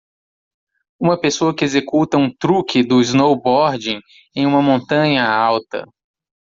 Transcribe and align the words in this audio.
Uma 0.99 1.15
pessoa 1.15 1.55
que 1.55 1.63
executa 1.63 2.17
um 2.17 2.35
truque 2.35 2.81
do 2.83 3.01
snowboarding 3.01 4.01
em 4.35 4.47
uma 4.47 4.59
montanha 4.59 5.23
alta. 5.29 5.85